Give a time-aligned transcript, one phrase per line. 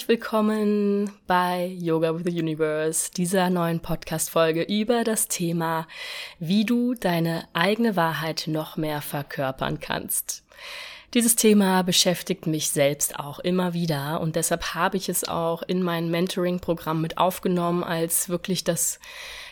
[0.00, 5.86] herzlich willkommen bei Yoga with the Universe, dieser neuen Podcast-Folge über das Thema,
[6.38, 10.42] wie du deine eigene Wahrheit noch mehr verkörpern kannst.
[11.12, 15.82] Dieses Thema beschäftigt mich selbst auch immer wieder und deshalb habe ich es auch in
[15.82, 19.00] mein Mentoring-Programm mit aufgenommen als wirklich das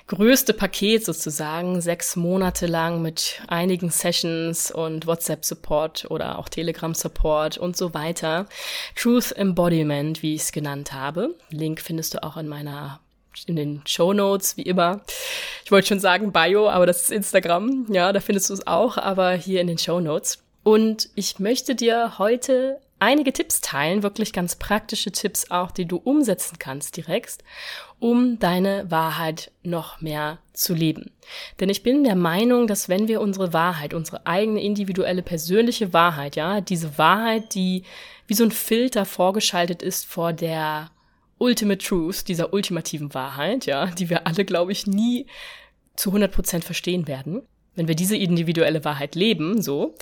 [0.09, 7.77] größte Paket sozusagen, sechs Monate lang mit einigen Sessions und WhatsApp-Support oder auch Telegram-Support und
[7.77, 8.47] so weiter.
[8.97, 11.35] Truth Embodiment, wie ich es genannt habe.
[11.51, 13.01] Link findest du auch in meiner
[13.47, 15.03] in den Show Notes, wie immer.
[15.65, 17.87] Ich wollte schon sagen Bio, aber das ist Instagram.
[17.89, 20.43] Ja, da findest du es auch, aber hier in den Show Notes.
[20.65, 25.97] Und ich möchte dir heute einige Tipps teilen, wirklich ganz praktische Tipps auch, die du
[25.97, 27.39] umsetzen kannst direkt,
[27.99, 31.11] um deine Wahrheit noch mehr zu leben.
[31.61, 36.37] Denn ich bin der Meinung, dass wenn wir unsere Wahrheit, unsere eigene individuelle persönliche Wahrheit,
[36.37, 37.85] ja, diese Wahrheit, die
[38.27, 40.91] wie so ein Filter vorgeschaltet ist vor der
[41.39, 45.27] Ultimate Truth, dieser ultimativen Wahrheit, ja, die wir alle, glaube ich, nie
[45.95, 47.43] zu 100 Prozent verstehen werden.
[47.75, 49.95] Wenn wir diese individuelle Wahrheit leben, so,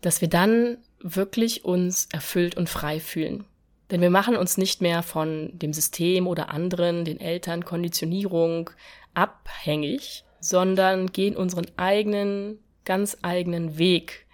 [0.00, 3.44] dass wir dann wirklich uns erfüllt und frei fühlen.
[3.90, 8.70] Denn wir machen uns nicht mehr von dem System oder anderen, den Eltern, Konditionierung
[9.14, 14.26] abhängig, sondern gehen unseren eigenen, ganz eigenen Weg,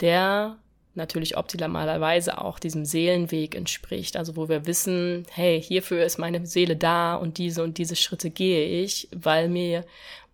[0.00, 0.58] der
[0.94, 4.16] natürlich optimalerweise auch diesem Seelenweg entspricht.
[4.16, 8.30] Also wo wir wissen, hey, hierfür ist meine Seele da und diese und diese Schritte
[8.30, 9.84] gehe ich, weil mir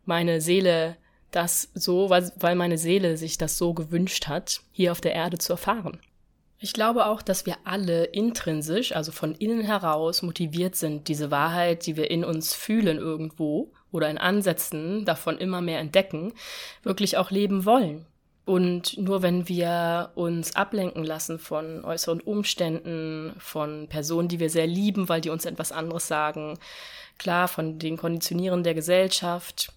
[0.04, 0.96] meine Seele
[1.36, 5.38] das so, weil, weil meine Seele sich das so gewünscht hat, hier auf der Erde
[5.38, 6.00] zu erfahren.
[6.58, 11.86] Ich glaube auch, dass wir alle intrinsisch, also von innen heraus, motiviert sind, diese Wahrheit,
[11.86, 16.32] die wir in uns fühlen irgendwo oder in Ansätzen davon immer mehr entdecken,
[16.82, 18.06] wirklich auch leben wollen.
[18.46, 24.69] Und nur wenn wir uns ablenken lassen von äußeren Umständen, von Personen, die wir sehr
[24.69, 26.58] lieben, weil die uns etwas anderes sagen,
[27.19, 29.72] klar, von den Konditionieren der Gesellschaft,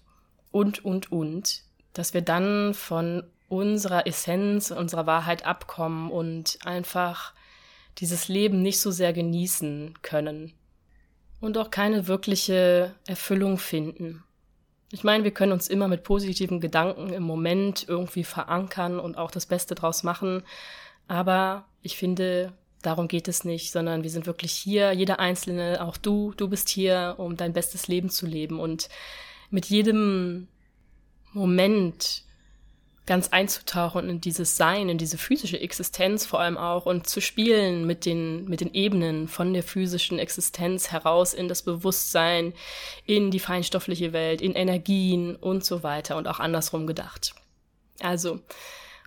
[0.50, 1.62] und, und, und,
[1.92, 7.34] dass wir dann von unserer Essenz, unserer Wahrheit abkommen und einfach
[7.98, 10.52] dieses Leben nicht so sehr genießen können
[11.40, 14.22] und auch keine wirkliche Erfüllung finden.
[14.92, 19.30] Ich meine, wir können uns immer mit positiven Gedanken im Moment irgendwie verankern und auch
[19.30, 20.42] das Beste draus machen,
[21.08, 25.96] aber ich finde, darum geht es nicht, sondern wir sind wirklich hier, jeder Einzelne, auch
[25.96, 28.88] du, du bist hier, um dein bestes Leben zu leben und
[29.50, 30.48] mit jedem
[31.32, 32.24] Moment
[33.10, 37.84] ganz einzutauchen in dieses Sein, in diese physische Existenz vor allem auch und zu spielen
[37.84, 42.52] mit den, mit den Ebenen von der physischen Existenz heraus in das Bewusstsein,
[43.06, 47.34] in die feinstoffliche Welt, in Energien und so weiter und auch andersrum gedacht.
[47.98, 48.40] Also,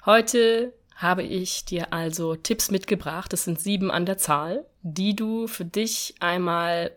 [0.05, 5.47] heute habe ich dir also Tipps mitgebracht, das sind sieben an der Zahl, die du
[5.47, 6.91] für dich einmal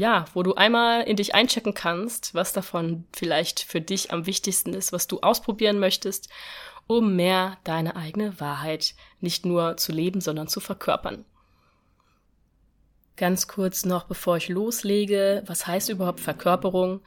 [0.00, 4.72] ja, wo du einmal in dich einchecken kannst, was davon vielleicht für dich am wichtigsten
[4.72, 6.30] ist, was du ausprobieren möchtest,
[6.86, 11.26] um mehr deine eigene Wahrheit nicht nur zu leben, sondern zu verkörpern.
[13.16, 17.02] Ganz kurz noch, bevor ich loslege, was heißt überhaupt Verkörperung?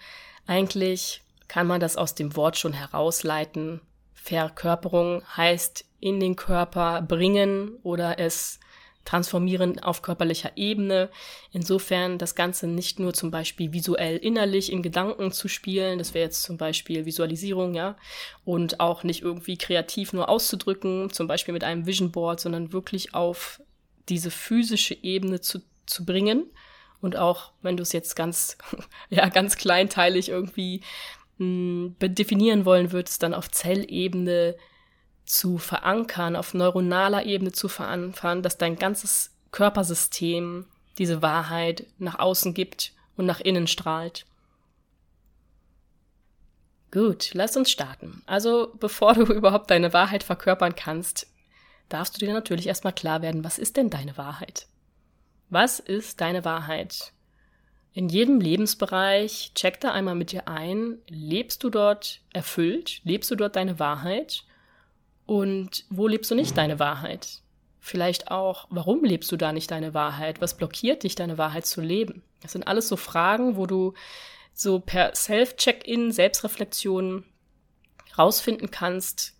[0.45, 3.81] Eigentlich kann man das aus dem Wort schon herausleiten.
[4.13, 8.59] Verkörperung heißt in den Körper bringen oder es
[9.05, 11.09] transformieren auf körperlicher Ebene.
[11.51, 16.25] Insofern das Ganze nicht nur zum Beispiel visuell innerlich in Gedanken zu spielen, das wäre
[16.25, 17.97] jetzt zum Beispiel Visualisierung, ja,
[18.45, 23.13] und auch nicht irgendwie kreativ nur auszudrücken, zum Beispiel mit einem Vision Board, sondern wirklich
[23.13, 23.61] auf
[24.09, 26.45] diese physische Ebene zu, zu bringen.
[27.01, 28.57] Und auch, wenn du es jetzt ganz,
[29.09, 30.81] ja, ganz kleinteilig irgendwie
[31.37, 34.55] mh, hm, definieren wollen würdest, dann auf Zellebene
[35.25, 40.65] zu verankern, auf neuronaler Ebene zu verankern, dass dein ganzes Körpersystem
[40.97, 44.25] diese Wahrheit nach außen gibt und nach innen strahlt.
[46.91, 48.21] Gut, lass uns starten.
[48.27, 51.27] Also, bevor du überhaupt deine Wahrheit verkörpern kannst,
[51.89, 54.67] darfst du dir natürlich erstmal klar werden, was ist denn deine Wahrheit?
[55.49, 57.13] Was ist deine Wahrheit?
[57.93, 63.01] In jedem Lebensbereich check da einmal mit dir ein, lebst du dort erfüllt?
[63.03, 64.43] Lebst du dort deine Wahrheit?
[65.25, 67.41] Und wo lebst du nicht deine Wahrheit?
[67.79, 70.41] Vielleicht auch, warum lebst du da nicht deine Wahrheit?
[70.41, 72.23] Was blockiert dich, deine Wahrheit zu leben?
[72.41, 73.93] Das sind alles so Fragen, wo du
[74.53, 77.25] so per Self-Check-In, Selbstreflexion
[78.17, 79.33] rausfinden kannst,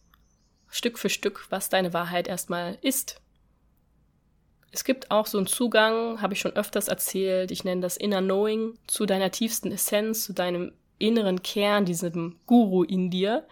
[0.69, 3.21] Stück für Stück, was deine Wahrheit erstmal ist.
[4.71, 8.21] Es gibt auch so einen Zugang, habe ich schon öfters erzählt, ich nenne das Inner
[8.21, 13.47] Knowing, zu deiner tiefsten Essenz, zu deinem inneren Kern, diesem Guru in dir,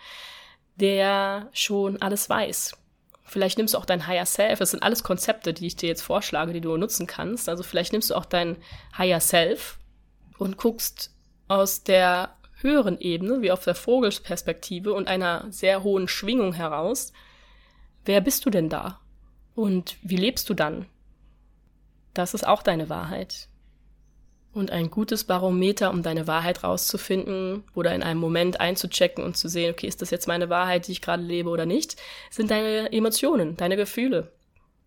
[0.75, 2.77] der schon alles weiß.
[3.23, 4.59] Vielleicht nimmst du auch dein Higher Self.
[4.59, 7.47] Das sind alles Konzepte, die ich dir jetzt vorschlage, die du nutzen kannst.
[7.47, 8.57] Also vielleicht nimmst du auch dein
[8.97, 9.77] Higher Self
[10.37, 11.13] und guckst
[11.47, 17.13] aus der höheren Ebene, wie auf der Vogelsperspektive und einer sehr hohen Schwingung heraus,
[18.05, 18.99] wer bist du denn da?
[19.55, 20.85] Und wie lebst du dann?
[22.13, 23.47] Das ist auch deine Wahrheit.
[24.53, 29.47] Und ein gutes Barometer, um deine Wahrheit rauszufinden oder in einem Moment einzuchecken und zu
[29.47, 31.95] sehen, okay, ist das jetzt meine Wahrheit, die ich gerade lebe oder nicht,
[32.29, 34.31] sind deine Emotionen, deine Gefühle.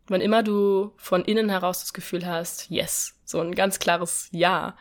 [0.06, 4.76] Wann immer du von innen heraus das Gefühl hast, yes, so ein ganz klares Ja,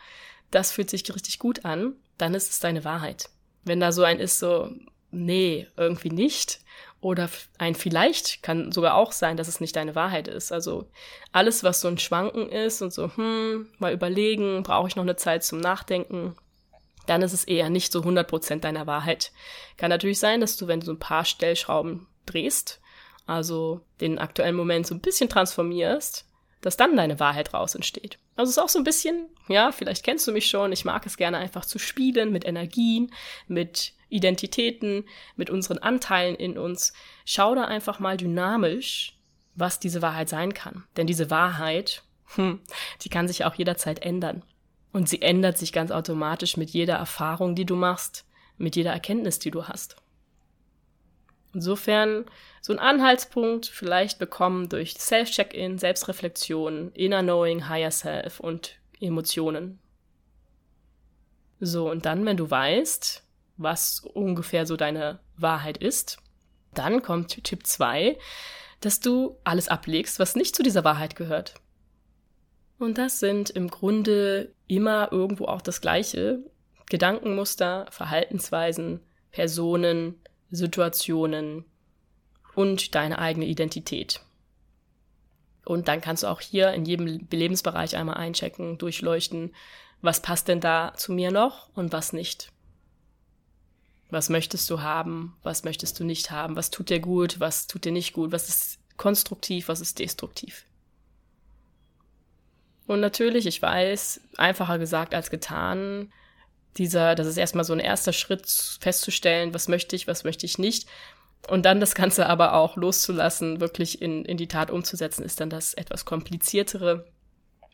[0.52, 3.30] das fühlt sich richtig gut an, dann ist es deine Wahrheit.
[3.64, 4.70] Wenn da so ein ist, so,
[5.12, 6.60] nee, irgendwie nicht,
[7.04, 10.54] oder ein vielleicht kann sogar auch sein, dass es nicht deine Wahrheit ist.
[10.54, 10.88] Also
[11.34, 15.18] alles, was so ein Schwanken ist und so, hm, mal überlegen, brauche ich noch eine
[15.18, 16.36] Zeit zum Nachdenken,
[17.06, 19.34] dann ist es eher nicht so 100% deiner Wahrheit.
[19.76, 22.80] Kann natürlich sein, dass du, wenn du so ein paar Stellschrauben drehst,
[23.26, 26.26] also den aktuellen Moment so ein bisschen transformierst,
[26.62, 28.18] dass dann deine Wahrheit raus entsteht.
[28.38, 31.06] Also es ist auch so ein bisschen, ja, vielleicht kennst du mich schon, ich mag
[31.06, 33.12] es gerne einfach zu spielen mit Energien,
[33.48, 35.06] mit Identitäten,
[35.36, 36.94] mit unseren Anteilen in uns.
[37.26, 39.18] Schau da einfach mal dynamisch,
[39.56, 40.84] was diese Wahrheit sein kann.
[40.98, 42.04] Denn diese Wahrheit,
[42.36, 42.60] hm,
[43.02, 44.44] die kann sich auch jederzeit ändern.
[44.92, 48.26] Und sie ändert sich ganz automatisch mit jeder Erfahrung, die du machst,
[48.58, 49.96] mit jeder Erkenntnis, die du hast.
[51.54, 52.26] Insofern
[52.62, 59.80] so ein Anhaltspunkt vielleicht bekommen durch Self-Check-In, Selbstreflexion, Inner Knowing, Higher Self und Emotionen.
[61.60, 63.23] So, und dann, wenn du weißt,
[63.58, 66.18] was ungefähr so deine Wahrheit ist.
[66.74, 68.18] Dann kommt Tipp 2,
[68.80, 71.56] dass du alles ablegst, was nicht zu dieser Wahrheit gehört.
[72.80, 76.40] Und das sind im Grunde immer irgendwo auch das gleiche.
[76.90, 79.00] Gedankenmuster, Verhaltensweisen,
[79.32, 80.20] Personen,
[80.52, 81.66] Situationen
[82.56, 84.22] und deine eigene Identität.
[85.66, 89.56] Und dann kannst du auch hier in jedem Lebensbereich einmal einchecken, durchleuchten,
[90.02, 92.53] was passt denn da zu mir noch und was nicht.
[94.14, 95.36] Was möchtest du haben?
[95.42, 96.56] Was möchtest du nicht haben?
[96.56, 97.40] Was tut dir gut?
[97.40, 98.32] Was tut dir nicht gut?
[98.32, 99.68] Was ist konstruktiv?
[99.68, 100.66] Was ist destruktiv?
[102.86, 106.12] Und natürlich, ich weiß, einfacher gesagt als getan,
[106.78, 108.48] dieser, das ist erstmal so ein erster Schritt
[108.80, 110.88] festzustellen, was möchte ich, was möchte ich nicht.
[111.48, 115.50] Und dann das Ganze aber auch loszulassen, wirklich in, in die Tat umzusetzen, ist dann
[115.50, 117.06] das etwas kompliziertere,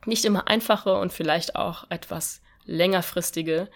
[0.06, 3.70] nicht immer einfache und vielleicht auch etwas längerfristige,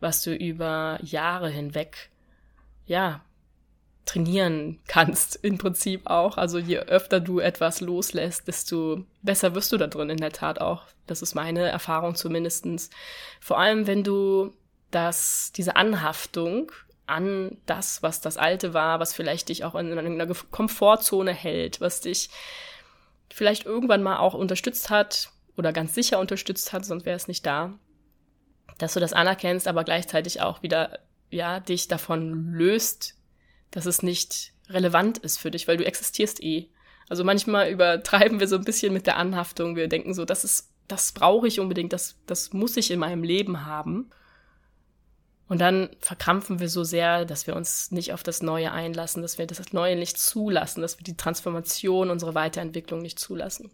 [0.00, 2.10] was du über Jahre hinweg,
[2.86, 3.22] ja,
[4.08, 6.38] trainieren kannst, im Prinzip auch.
[6.38, 10.60] Also je öfter du etwas loslässt, desto besser wirst du da drin, in der Tat
[10.60, 10.84] auch.
[11.06, 12.88] Das ist meine Erfahrung zumindestens.
[13.40, 14.54] Vor allem, wenn du
[14.90, 16.72] das, diese Anhaftung
[17.06, 22.00] an das, was das Alte war, was vielleicht dich auch in einer Komfortzone hält, was
[22.00, 22.30] dich
[23.30, 27.44] vielleicht irgendwann mal auch unterstützt hat oder ganz sicher unterstützt hat, sonst wäre es nicht
[27.44, 27.74] da,
[28.78, 33.16] dass du das anerkennst, aber gleichzeitig auch wieder, ja, dich davon löst,
[33.70, 36.68] dass es nicht relevant ist für dich, weil du existierst eh.
[37.08, 39.76] Also manchmal übertreiben wir so ein bisschen mit der Anhaftung.
[39.76, 43.22] Wir denken so, das ist, das brauche ich unbedingt, das, das muss ich in meinem
[43.22, 44.10] Leben haben.
[45.48, 49.38] Und dann verkrampfen wir so sehr, dass wir uns nicht auf das Neue einlassen, dass
[49.38, 53.70] wir das Neue nicht zulassen, dass wir die Transformation, unsere Weiterentwicklung nicht zulassen.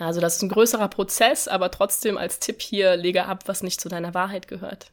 [0.00, 3.80] Also das ist ein größerer Prozess, aber trotzdem als Tipp hier, lege ab, was nicht
[3.80, 4.92] zu deiner Wahrheit gehört.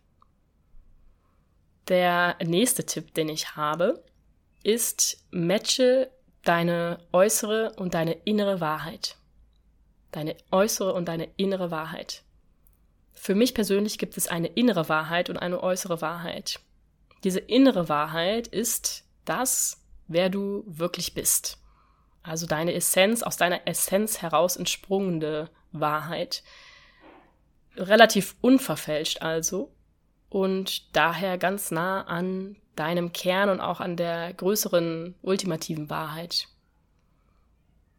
[1.87, 4.03] Der nächste Tipp, den ich habe,
[4.63, 6.11] ist, matche
[6.43, 9.15] deine äußere und deine innere Wahrheit.
[10.11, 12.23] Deine äußere und deine innere Wahrheit.
[13.13, 16.59] Für mich persönlich gibt es eine innere Wahrheit und eine äußere Wahrheit.
[17.23, 21.59] Diese innere Wahrheit ist das, wer du wirklich bist.
[22.27, 26.43] Also deine Essenz, aus deiner Essenz heraus entsprungene Wahrheit.
[27.75, 29.71] Relativ unverfälscht also
[30.29, 36.47] und daher ganz nah an deinem Kern und auch an der größeren ultimativen Wahrheit.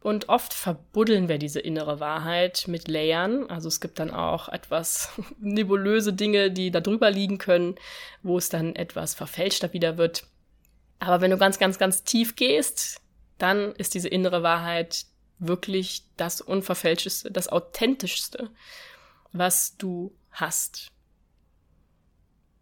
[0.00, 3.50] Und oft verbuddeln wir diese innere Wahrheit mit Layern.
[3.50, 7.76] Also es gibt dann auch etwas nebulöse Dinge, die da drüber liegen können,
[8.23, 10.25] wo es dann etwas verfälschter wieder wird.
[11.00, 13.00] Aber wenn du ganz, ganz, ganz tief gehst,
[13.38, 15.07] dann ist diese innere Wahrheit
[15.38, 18.50] wirklich das Unverfälschteste, das Authentischste,
[19.33, 20.88] was du hast.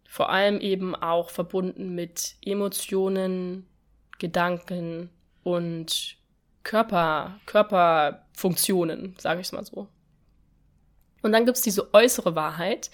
[0.07, 3.67] Vor allem eben auch verbunden mit Emotionen,
[4.19, 5.09] Gedanken
[5.43, 6.17] und
[6.63, 9.87] Körper, Körperfunktionen, sage ich es mal so.
[11.21, 12.91] Und dann gibt's diese äußere Wahrheit.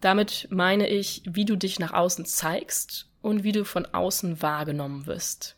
[0.00, 5.06] Damit meine ich, wie du dich nach außen zeigst und wie du von außen wahrgenommen
[5.06, 5.57] wirst.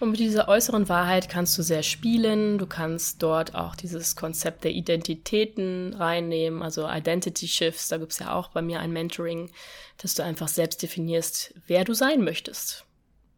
[0.00, 2.58] Und mit dieser äußeren Wahrheit kannst du sehr spielen.
[2.58, 7.88] Du kannst dort auch dieses Konzept der Identitäten reinnehmen, also Identity Shifts.
[7.88, 9.50] Da gibt's ja auch bei mir ein Mentoring,
[9.98, 12.84] dass du einfach selbst definierst, wer du sein möchtest.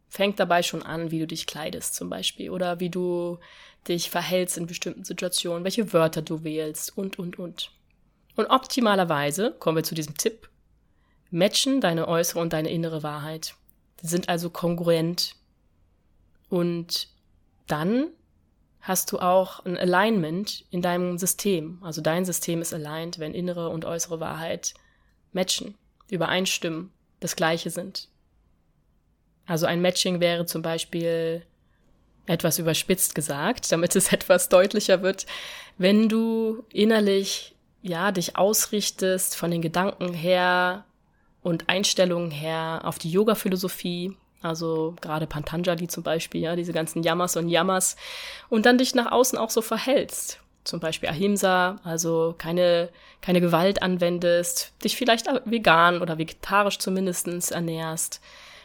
[0.09, 3.37] Fängt dabei schon an, wie du dich kleidest zum Beispiel oder wie du
[3.87, 7.71] dich verhältst in bestimmten Situationen, welche Wörter du wählst und, und, und.
[8.35, 10.49] Und optimalerweise, kommen wir zu diesem Tipp,
[11.29, 13.55] matchen deine äußere und deine innere Wahrheit.
[14.01, 15.36] Die sind also kongruent
[16.49, 17.09] und
[17.67, 18.07] dann
[18.81, 21.79] hast du auch ein Alignment in deinem System.
[21.81, 24.73] Also dein System ist aligned, wenn innere und äußere Wahrheit
[25.33, 25.75] matchen,
[26.09, 28.07] übereinstimmen, das gleiche sind.
[29.45, 31.43] Also ein Matching wäre zum Beispiel
[32.27, 35.25] etwas überspitzt gesagt, damit es etwas deutlicher wird,
[35.77, 40.85] wenn du innerlich ja dich ausrichtest von den Gedanken her
[41.41, 47.35] und Einstellungen her auf die Yoga-Philosophie, also gerade Pantanjali zum Beispiel, ja, diese ganzen Yamas
[47.35, 47.95] und Yamas.
[48.49, 50.39] Und dann dich nach außen auch so verhältst.
[50.63, 52.89] Zum Beispiel Ahimsa, also keine,
[53.21, 58.21] keine Gewalt anwendest, dich vielleicht vegan oder vegetarisch zumindestens ernährst,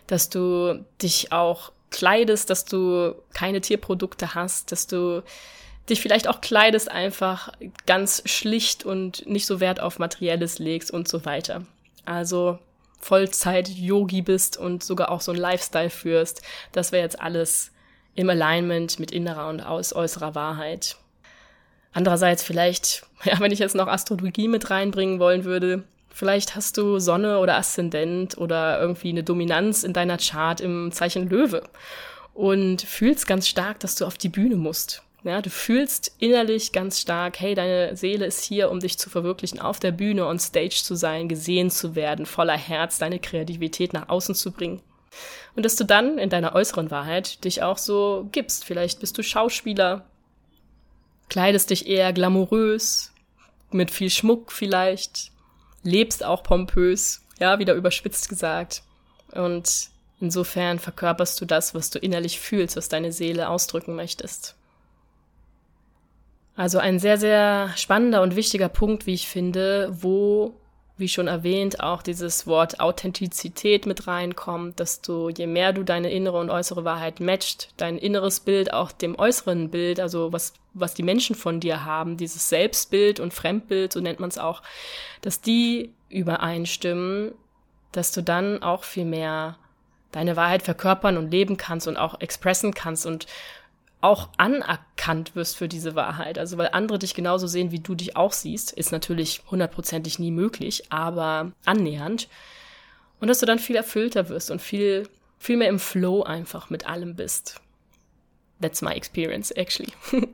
[0.08, 5.22] dass du dich auch kleidest, dass du keine Tierprodukte hast, dass du
[5.88, 7.52] dich vielleicht auch kleidest, einfach
[7.86, 11.64] ganz schlicht und nicht so Wert auf Materielles legst und so weiter.
[12.04, 12.58] Also
[13.02, 16.40] Vollzeit-Yogi bist und sogar auch so ein Lifestyle führst.
[16.70, 17.72] Das wäre jetzt alles
[18.14, 20.96] im Alignment mit innerer und aus äußerer Wahrheit.
[21.92, 26.98] Andererseits vielleicht, ja, wenn ich jetzt noch Astrologie mit reinbringen wollen würde, vielleicht hast du
[26.98, 31.62] Sonne oder Aszendent oder irgendwie eine Dominanz in deiner Chart im Zeichen Löwe
[32.34, 35.02] und fühlst ganz stark, dass du auf die Bühne musst.
[35.24, 39.60] Ja, du fühlst innerlich ganz stark, hey, deine Seele ist hier, um dich zu verwirklichen,
[39.60, 44.08] auf der Bühne, on stage zu sein, gesehen zu werden, voller Herz, deine Kreativität nach
[44.08, 44.82] außen zu bringen.
[45.54, 48.64] Und dass du dann in deiner äußeren Wahrheit dich auch so gibst.
[48.64, 50.06] Vielleicht bist du Schauspieler,
[51.28, 53.12] kleidest dich eher glamourös,
[53.70, 55.30] mit viel Schmuck vielleicht,
[55.84, 58.82] lebst auch pompös, ja, wieder überspitzt gesagt.
[59.30, 59.88] Und
[60.20, 64.56] insofern verkörperst du das, was du innerlich fühlst, was deine Seele ausdrücken möchtest.
[66.54, 70.54] Also ein sehr, sehr spannender und wichtiger Punkt, wie ich finde, wo,
[70.98, 76.10] wie schon erwähnt, auch dieses Wort Authentizität mit reinkommt, dass du, je mehr du deine
[76.10, 80.92] innere und äußere Wahrheit matcht, dein inneres Bild auch dem äußeren Bild, also was, was
[80.92, 84.62] die Menschen von dir haben, dieses Selbstbild und Fremdbild, so nennt man es auch,
[85.22, 87.32] dass die übereinstimmen,
[87.92, 89.56] dass du dann auch viel mehr
[90.12, 93.06] deine Wahrheit verkörpern und leben kannst und auch expressen kannst.
[93.06, 93.26] Und
[94.02, 96.38] auch anerkannt wirst für diese Wahrheit.
[96.38, 100.32] Also weil andere dich genauso sehen, wie du dich auch siehst, ist natürlich hundertprozentig nie
[100.32, 102.28] möglich, aber annähernd.
[103.20, 106.86] Und dass du dann viel erfüllter wirst und viel, viel mehr im Flow einfach mit
[106.86, 107.60] allem bist.
[108.60, 109.92] That's my experience, actually.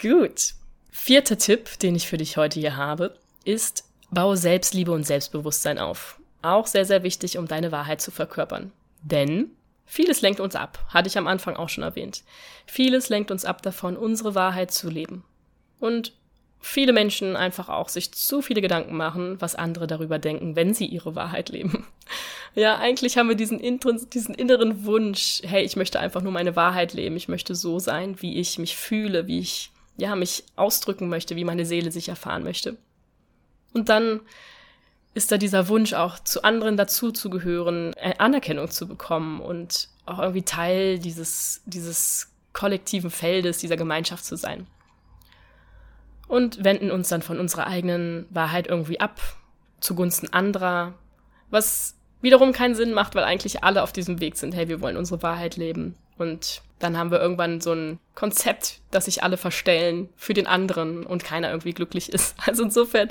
[0.00, 0.54] Gut.
[0.90, 3.14] Vierter Tipp, den ich für dich heute hier habe,
[3.44, 6.18] ist, baue Selbstliebe und Selbstbewusstsein auf.
[6.42, 8.72] Auch sehr, sehr wichtig, um deine Wahrheit zu verkörpern.
[9.02, 9.50] Denn
[9.92, 12.22] Vieles lenkt uns ab, hatte ich am Anfang auch schon erwähnt.
[12.64, 15.24] Vieles lenkt uns ab davon, unsere Wahrheit zu leben.
[15.80, 16.12] Und
[16.60, 20.86] viele Menschen einfach auch sich zu viele Gedanken machen, was andere darüber denken, wenn sie
[20.86, 21.88] ihre Wahrheit leben.
[22.56, 23.60] Ja, eigentlich haben wir diesen,
[24.12, 28.20] diesen inneren Wunsch, hey, ich möchte einfach nur meine Wahrheit leben, ich möchte so sein,
[28.22, 32.42] wie ich mich fühle, wie ich, ja, mich ausdrücken möchte, wie meine Seele sich erfahren
[32.42, 32.76] möchte.
[33.72, 34.20] Und dann
[35.14, 40.42] ist da dieser Wunsch auch zu anderen dazuzugehören, äh, Anerkennung zu bekommen und auch irgendwie
[40.42, 44.66] Teil dieses, dieses kollektiven Feldes, dieser Gemeinschaft zu sein.
[46.28, 49.20] Und wenden uns dann von unserer eigenen Wahrheit irgendwie ab,
[49.80, 50.94] zugunsten anderer,
[51.50, 54.96] was wiederum keinen Sinn macht, weil eigentlich alle auf diesem Weg sind, hey, wir wollen
[54.96, 55.96] unsere Wahrheit leben.
[56.20, 61.04] Und dann haben wir irgendwann so ein Konzept, dass sich alle verstellen für den anderen
[61.04, 62.36] und keiner irgendwie glücklich ist.
[62.46, 63.10] Also insofern,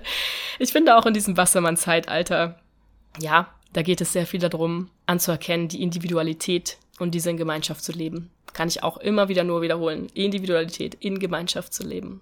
[0.57, 2.59] ich finde auch in diesem Wassermann-Zeitalter,
[3.19, 7.91] ja, da geht es sehr viel darum, anzuerkennen, die Individualität und diese in Gemeinschaft zu
[7.91, 8.31] leben.
[8.53, 10.07] Kann ich auch immer wieder nur wiederholen.
[10.13, 12.21] Individualität in Gemeinschaft zu leben.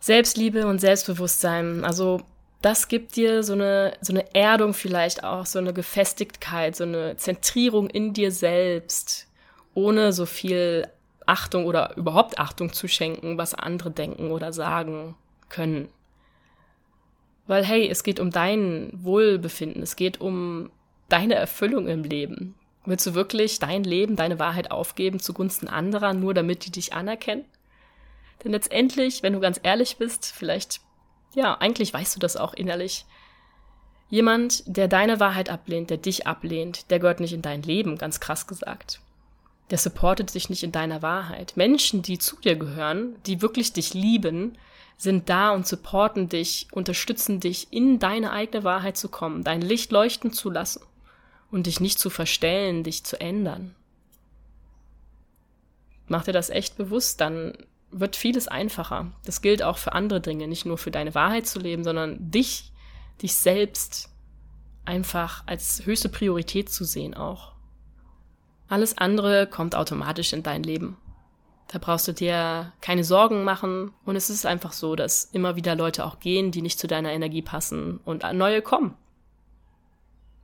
[0.00, 1.84] Selbstliebe und Selbstbewusstsein.
[1.84, 2.22] Also
[2.60, 7.16] das gibt dir so eine, so eine Erdung vielleicht auch, so eine Gefestigkeit, so eine
[7.16, 9.28] Zentrierung in dir selbst,
[9.74, 10.88] ohne so viel
[11.24, 15.14] Achtung oder überhaupt Achtung zu schenken, was andere denken oder sagen
[15.48, 15.88] können.
[17.46, 20.70] Weil hey, es geht um dein Wohlbefinden, es geht um
[21.08, 22.54] deine Erfüllung im Leben.
[22.84, 27.44] Willst du wirklich dein Leben, deine Wahrheit aufgeben zugunsten anderer, nur damit die dich anerkennen?
[28.42, 30.80] Denn letztendlich, wenn du ganz ehrlich bist, vielleicht
[31.34, 33.04] ja, eigentlich weißt du das auch innerlich.
[34.10, 38.20] Jemand, der deine Wahrheit ablehnt, der dich ablehnt, der gehört nicht in dein Leben, ganz
[38.20, 39.00] krass gesagt.
[39.70, 41.52] Der supportet dich nicht in deiner Wahrheit.
[41.56, 44.56] Menschen, die zu dir gehören, die wirklich dich lieben,
[44.96, 49.92] sind da und supporten dich, unterstützen dich, in deine eigene Wahrheit zu kommen, dein Licht
[49.92, 50.82] leuchten zu lassen
[51.50, 53.74] und dich nicht zu verstellen, dich zu ändern.
[56.08, 57.52] Mach dir das echt bewusst, dann
[57.90, 59.12] wird vieles einfacher.
[59.24, 62.72] Das gilt auch für andere Dinge, nicht nur für deine Wahrheit zu leben, sondern dich
[63.22, 64.10] dich selbst
[64.84, 67.52] einfach als höchste Priorität zu sehen auch.
[68.68, 70.96] Alles andere kommt automatisch in dein Leben.
[71.68, 75.74] Da brauchst du dir keine Sorgen machen und es ist einfach so, dass immer wieder
[75.74, 78.96] Leute auch gehen, die nicht zu deiner Energie passen und neue kommen.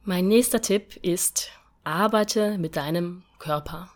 [0.03, 1.51] Mein nächster Tipp ist,
[1.83, 3.89] arbeite mit deinem Körper.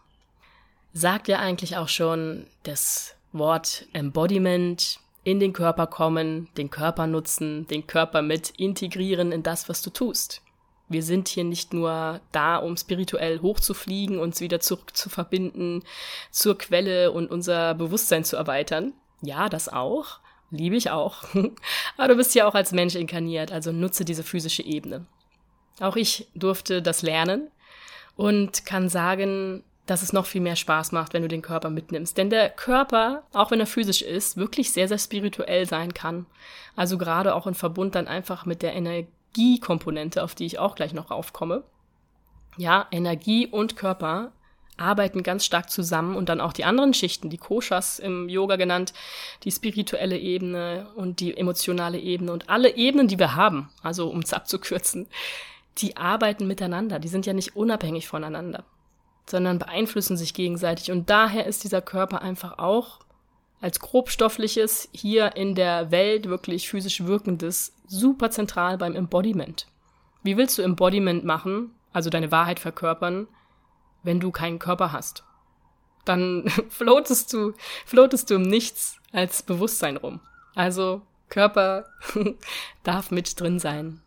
[0.94, 7.66] Sagt ja eigentlich auch schon das Wort Embodiment, in den Körper kommen, den Körper nutzen,
[7.66, 10.42] den Körper mit integrieren in das, was du tust.
[10.88, 15.82] Wir sind hier nicht nur da, um spirituell hochzufliegen, uns wieder zurück zu verbinden
[16.30, 18.94] zur Quelle und unser Bewusstsein zu erweitern.
[19.20, 20.20] Ja, das auch.
[20.50, 21.24] Liebe ich auch.
[21.98, 25.04] Aber du bist ja auch als Mensch inkarniert, also nutze diese physische Ebene.
[25.78, 27.50] Auch ich durfte das lernen
[28.16, 32.18] und kann sagen, dass es noch viel mehr Spaß macht, wenn du den Körper mitnimmst.
[32.18, 36.26] Denn der Körper, auch wenn er physisch ist, wirklich sehr, sehr spirituell sein kann.
[36.76, 40.92] Also gerade auch in Verbund dann einfach mit der Energiekomponente, auf die ich auch gleich
[40.92, 41.64] noch aufkomme.
[42.58, 44.32] Ja, Energie und Körper
[44.76, 48.92] arbeiten ganz stark zusammen und dann auch die anderen Schichten, die Koshas im Yoga genannt,
[49.42, 54.20] die spirituelle Ebene und die emotionale Ebene und alle Ebenen, die wir haben, also um
[54.20, 55.08] es abzukürzen,
[55.78, 58.64] die arbeiten miteinander, die sind ja nicht unabhängig voneinander
[59.30, 60.90] sondern beeinflussen sich gegenseitig.
[60.90, 63.00] Und daher ist dieser Körper einfach auch
[63.60, 69.66] als grobstoffliches, hier in der Welt wirklich physisch wirkendes, super zentral beim Embodiment.
[70.22, 73.26] Wie willst du Embodiment machen, also deine Wahrheit verkörpern,
[74.02, 75.24] wenn du keinen Körper hast?
[76.04, 77.52] Dann floatest du,
[77.84, 80.20] floatest du im Nichts als Bewusstsein rum.
[80.54, 81.86] Also Körper
[82.84, 84.00] darf mit drin sein.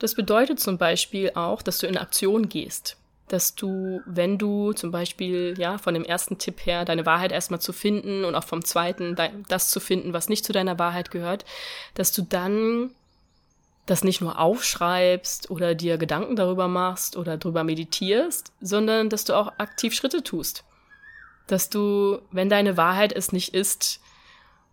[0.00, 4.90] Das bedeutet zum Beispiel auch, dass du in Aktion gehst dass du, wenn du zum
[4.90, 8.64] Beispiel, ja, von dem ersten Tipp her, deine Wahrheit erstmal zu finden und auch vom
[8.64, 9.16] zweiten
[9.48, 11.44] das zu finden, was nicht zu deiner Wahrheit gehört,
[11.94, 12.90] dass du dann
[13.86, 19.34] das nicht nur aufschreibst oder dir Gedanken darüber machst oder darüber meditierst, sondern dass du
[19.34, 20.64] auch aktiv Schritte tust.
[21.46, 24.00] Dass du, wenn deine Wahrheit es nicht ist,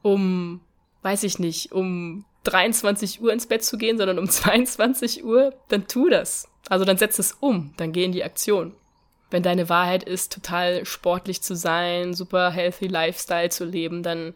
[0.01, 0.59] um,
[1.01, 5.87] weiß ich nicht, um 23 Uhr ins Bett zu gehen, sondern um 22 Uhr, dann
[5.87, 6.49] tu das.
[6.69, 8.73] Also dann setz es um, dann geh in die Aktion.
[9.29, 14.33] Wenn deine Wahrheit ist, total sportlich zu sein, super healthy Lifestyle zu leben, dann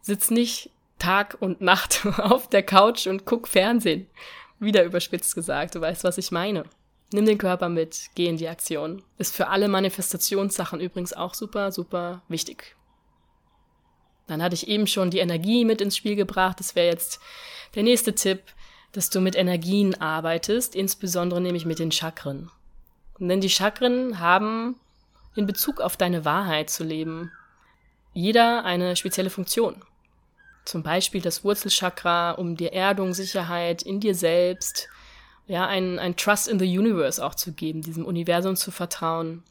[0.00, 4.06] sitz nicht Tag und Nacht auf der Couch und guck Fernsehen.
[4.58, 6.64] Wieder überspitzt gesagt, du weißt, was ich meine.
[7.12, 9.02] Nimm den Körper mit, geh in die Aktion.
[9.18, 12.76] Ist für alle Manifestationssachen übrigens auch super, super wichtig.
[14.28, 16.58] Dann hatte ich eben schon die Energie mit ins Spiel gebracht.
[16.60, 17.20] Das wäre jetzt
[17.74, 18.40] der nächste Tipp
[18.92, 22.50] dass du mit Energien arbeitest, insbesondere nämlich mit den Chakren.
[23.18, 24.76] Denn die Chakren haben
[25.34, 27.30] in Bezug auf deine Wahrheit zu leben
[28.14, 29.76] jeder eine spezielle Funktion.
[30.64, 34.88] Zum Beispiel das Wurzelchakra, um dir Erdung, Sicherheit in dir selbst,
[35.46, 39.42] ja, ein, ein Trust in the Universe auch zu geben, diesem Universum zu vertrauen.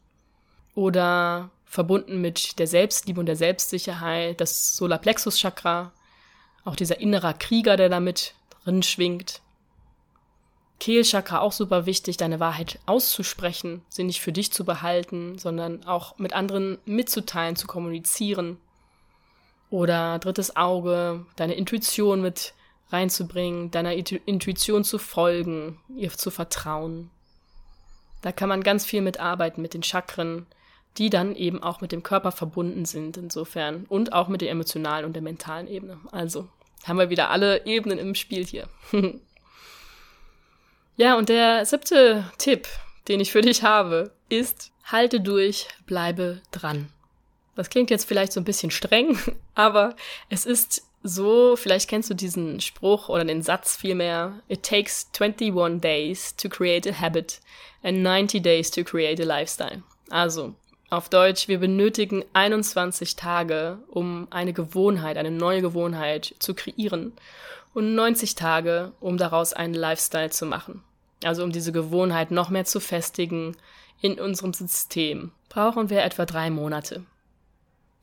[0.74, 5.92] Oder verbunden mit der Selbstliebe und der Selbstsicherheit, das Solarplexus-Chakra,
[6.64, 9.40] auch dieser innerer Krieger, der damit drin schwingt.
[10.80, 16.18] Kehlchakra auch super wichtig, deine Wahrheit auszusprechen, sie nicht für dich zu behalten, sondern auch
[16.18, 18.58] mit anderen mitzuteilen, zu kommunizieren.
[19.70, 22.52] Oder drittes Auge, deine Intuition mit
[22.90, 27.10] reinzubringen, deiner Intuition zu folgen, ihr zu vertrauen.
[28.20, 30.46] Da kann man ganz viel mitarbeiten mit den Chakren,
[30.98, 35.04] die dann eben auch mit dem Körper verbunden sind insofern und auch mit der emotionalen
[35.06, 35.98] und der mentalen Ebene.
[36.10, 36.48] Also
[36.84, 38.68] haben wir wieder alle Ebenen im Spiel hier.
[40.96, 42.68] ja, und der siebte Tipp,
[43.08, 46.88] den ich für dich habe, ist, halte durch, bleibe dran.
[47.54, 49.18] Das klingt jetzt vielleicht so ein bisschen streng,
[49.54, 49.94] aber
[50.28, 55.80] es ist so, vielleicht kennst du diesen Spruch oder den Satz vielmehr, it takes 21
[55.80, 57.40] days to create a habit
[57.82, 59.82] and 90 days to create a lifestyle.
[60.10, 60.54] Also,
[60.92, 67.14] auf Deutsch, wir benötigen 21 Tage, um eine Gewohnheit, eine neue Gewohnheit zu kreieren
[67.72, 70.84] und 90 Tage, um daraus einen Lifestyle zu machen.
[71.24, 73.56] Also um diese Gewohnheit noch mehr zu festigen
[74.02, 77.04] in unserem System, brauchen wir etwa drei Monate.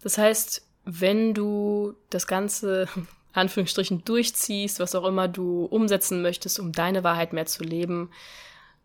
[0.02, 2.88] Das heißt, wenn du das Ganze
[3.34, 8.10] Anführungsstrichen durchziehst, was auch immer du umsetzen möchtest, um deine Wahrheit mehr zu leben,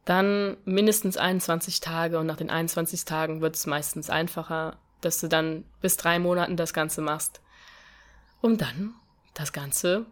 [0.04, 5.28] dann mindestens 21 Tage und nach den 21 Tagen wird es meistens einfacher, dass du
[5.28, 7.40] dann bis drei Monaten das Ganze machst,
[8.40, 8.94] um dann
[9.32, 10.06] das Ganze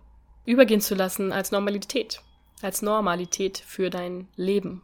[0.45, 2.23] übergehen zu lassen als Normalität,
[2.63, 4.83] als Normalität für dein Leben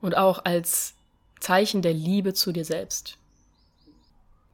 [0.00, 0.94] und auch als
[1.40, 3.18] Zeichen der Liebe zu dir selbst.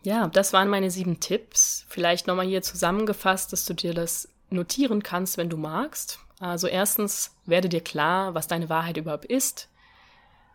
[0.03, 1.85] Ja, das waren meine sieben Tipps.
[1.89, 6.21] Vielleicht nochmal hier zusammengefasst, dass du dir das notieren kannst, wenn du magst.
[6.39, 9.70] Also erstens, werde dir klar, was deine Wahrheit überhaupt ist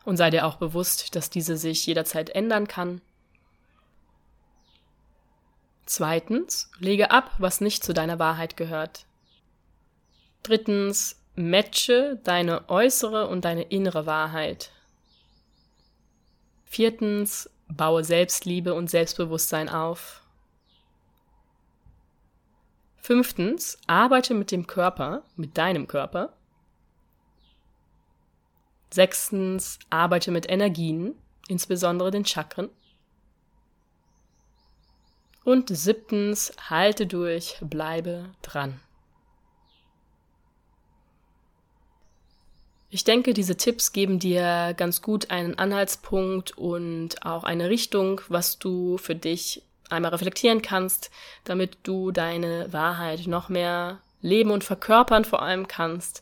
[0.05, 3.01] und sei dir auch bewusst, dass diese sich jederzeit ändern kann.
[5.85, 9.05] Zweitens, lege ab, was nicht zu deiner Wahrheit gehört.
[10.43, 14.71] Drittens, matche deine äußere und deine innere Wahrheit.
[16.65, 20.21] Viertens, baue Selbstliebe und Selbstbewusstsein auf.
[22.97, 26.33] Fünftens, arbeite mit dem Körper, mit deinem Körper.
[28.91, 31.15] Sechstens, arbeite mit Energien,
[31.48, 32.69] insbesondere den Chakren.
[35.43, 38.80] Und siebtens, halte durch, bleibe dran.
[42.89, 48.58] Ich denke, diese Tipps geben dir ganz gut einen Anhaltspunkt und auch eine Richtung, was
[48.58, 51.12] du für dich einmal reflektieren kannst,
[51.43, 56.21] damit du deine Wahrheit noch mehr leben und verkörpern vor allem kannst.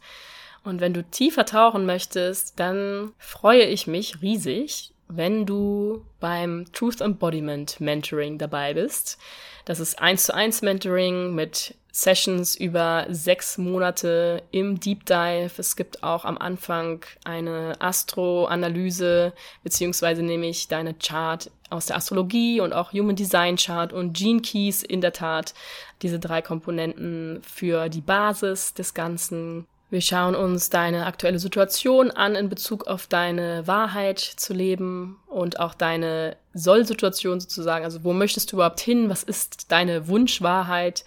[0.63, 7.01] Und wenn du tiefer tauchen möchtest, dann freue ich mich riesig, wenn du beim Truth
[7.01, 9.17] Embodiment Mentoring dabei bist.
[9.65, 15.51] Das ist eins zu eins Mentoring mit Sessions über sechs Monate im Deep Dive.
[15.57, 22.61] Es gibt auch am Anfang eine Astro-Analyse, beziehungsweise nehme ich deine Chart aus der Astrologie
[22.61, 25.53] und auch Human Design Chart und Gene Keys in der Tat.
[26.01, 29.67] Diese drei Komponenten für die Basis des Ganzen.
[29.93, 35.59] Wir schauen uns deine aktuelle Situation an in Bezug auf deine Wahrheit zu leben und
[35.59, 37.85] auch deine Soll-Situation sozusagen.
[37.85, 39.11] Also wo möchtest du überhaupt hin?
[39.11, 41.05] Was ist deine Wunschwahrheit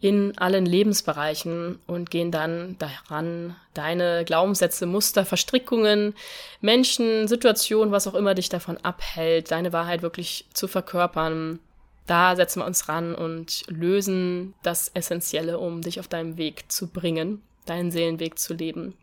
[0.00, 6.12] in allen Lebensbereichen und gehen dann daran, deine Glaubenssätze, Muster, Verstrickungen,
[6.60, 11.60] Menschen, Situationen, was auch immer dich davon abhält, deine Wahrheit wirklich zu verkörpern.
[12.08, 16.88] Da setzen wir uns ran und lösen das Essentielle, um dich auf deinem Weg zu
[16.88, 18.94] bringen deinen Seelenweg zu leben.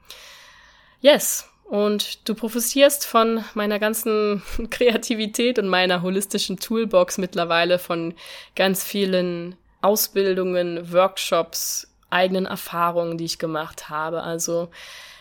[1.01, 1.49] Yes.
[1.65, 8.13] Und du profitierst von meiner ganzen Kreativität und meiner holistischen Toolbox mittlerweile von
[8.55, 14.23] ganz vielen Ausbildungen, Workshops, eigenen Erfahrungen, die ich gemacht habe.
[14.23, 14.69] Also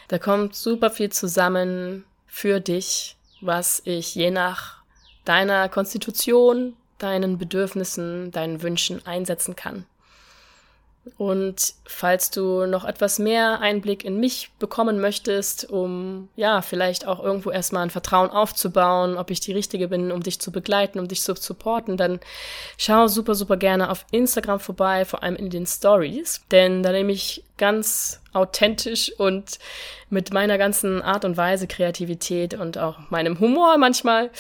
[0.09, 4.83] da kommt super viel zusammen für dich, was ich je nach
[5.24, 9.87] deiner Konstitution, deinen Bedürfnissen, deinen Wünschen einsetzen kann.
[11.19, 17.23] Und falls du noch etwas mehr Einblick in mich bekommen möchtest, um ja, vielleicht auch
[17.23, 21.09] irgendwo erstmal ein Vertrauen aufzubauen, ob ich die richtige bin, um dich zu begleiten, um
[21.09, 22.21] dich zu supporten, dann
[22.79, 27.11] schau super, super gerne auf Instagram vorbei, vor allem in den Stories, denn da nehme
[27.11, 29.59] ich ganz authentisch und
[30.09, 34.31] mit meiner ganzen Art und Weise, Kreativität und auch meinem Humor manchmal,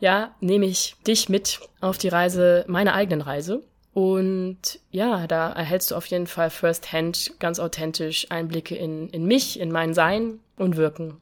[0.00, 3.62] ja, nehme ich dich mit auf die Reise, meine eigenen Reise.
[3.98, 9.58] Und ja, da erhältst du auf jeden Fall first-hand ganz authentisch Einblicke in, in mich,
[9.58, 11.20] in mein Sein und Wirken.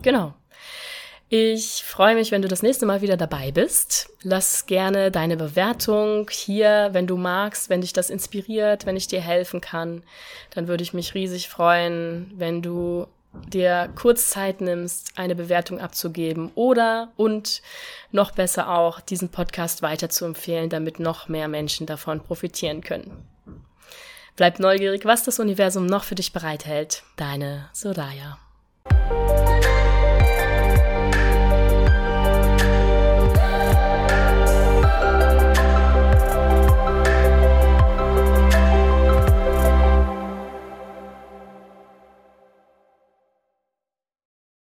[0.00, 0.34] Genau.
[1.30, 4.08] Ich freue mich, wenn du das nächste Mal wieder dabei bist.
[4.22, 9.20] Lass gerne deine Bewertung hier, wenn du magst, wenn dich das inspiriert, wenn ich dir
[9.20, 10.04] helfen kann.
[10.50, 13.08] Dann würde ich mich riesig freuen, wenn du
[13.48, 17.62] dir kurz Zeit nimmst, eine Bewertung abzugeben oder und
[18.12, 23.26] noch besser auch diesen Podcast weiter zu empfehlen, damit noch mehr Menschen davon profitieren können.
[24.36, 27.04] Bleib neugierig, was das Universum noch für dich bereithält.
[27.16, 28.38] Deine Soraya.